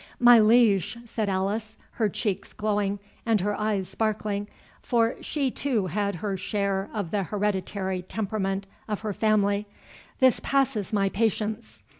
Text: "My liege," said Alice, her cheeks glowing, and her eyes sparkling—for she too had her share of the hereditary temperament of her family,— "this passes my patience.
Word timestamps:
"My 0.19 0.39
liege," 0.39 0.97
said 1.05 1.29
Alice, 1.29 1.77
her 1.91 2.09
cheeks 2.09 2.53
glowing, 2.53 2.97
and 3.23 3.39
her 3.41 3.53
eyes 3.53 3.87
sparkling—for 3.87 5.21
she 5.21 5.51
too 5.51 5.85
had 5.85 6.15
her 6.15 6.35
share 6.37 6.89
of 6.91 7.11
the 7.11 7.21
hereditary 7.21 8.01
temperament 8.01 8.65
of 8.87 9.01
her 9.01 9.13
family,— 9.13 9.67
"this 10.17 10.39
passes 10.39 10.91
my 10.91 11.09
patience. 11.09 11.83